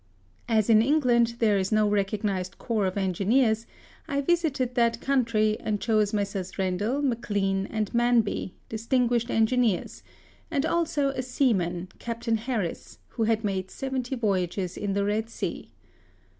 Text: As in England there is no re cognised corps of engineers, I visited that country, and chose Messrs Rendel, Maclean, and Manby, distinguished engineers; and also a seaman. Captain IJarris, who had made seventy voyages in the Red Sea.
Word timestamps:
As 0.49 0.67
in 0.67 0.81
England 0.81 1.35
there 1.37 1.59
is 1.59 1.71
no 1.71 1.87
re 1.87 2.03
cognised 2.03 2.57
corps 2.57 2.87
of 2.87 2.97
engineers, 2.97 3.67
I 4.07 4.21
visited 4.21 4.73
that 4.73 4.99
country, 4.99 5.57
and 5.59 5.79
chose 5.79 6.11
Messrs 6.11 6.57
Rendel, 6.57 7.03
Maclean, 7.03 7.67
and 7.67 7.93
Manby, 7.93 8.55
distinguished 8.67 9.29
engineers; 9.29 10.01
and 10.49 10.65
also 10.65 11.09
a 11.09 11.21
seaman. 11.21 11.87
Captain 11.99 12.37
IJarris, 12.39 12.97
who 13.09 13.25
had 13.25 13.43
made 13.43 13.69
seventy 13.69 14.15
voyages 14.15 14.75
in 14.75 14.93
the 14.93 15.05
Red 15.05 15.29
Sea. 15.29 15.69